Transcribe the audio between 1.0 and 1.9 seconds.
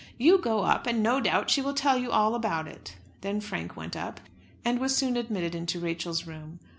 no doubt she will